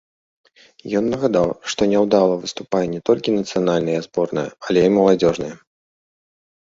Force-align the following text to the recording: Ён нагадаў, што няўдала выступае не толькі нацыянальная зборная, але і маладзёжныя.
Ён 0.99 1.05
нагадаў, 1.13 1.51
што 1.73 1.81
няўдала 1.91 2.35
выступае 2.45 2.83
не 2.95 3.01
толькі 3.09 3.35
нацыянальная 3.37 3.99
зборная, 4.07 4.49
але 4.69 4.79
і 4.87 4.93
маладзёжныя. 5.01 5.55